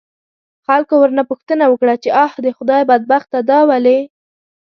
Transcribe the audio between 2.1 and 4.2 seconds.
آ د خدای بدبخته دا ولې؟